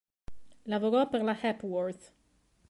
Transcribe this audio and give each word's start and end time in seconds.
Lavorò 0.63 1.07
per 1.09 1.21
la 1.21 1.39
Hepworth. 1.39 2.11